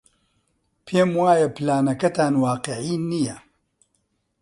[0.85, 3.37] پێم وایە پلانەکەتان واقیعی نییە.